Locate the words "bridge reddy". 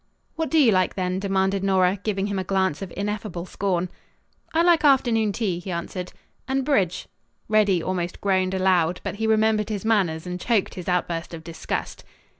6.65-7.83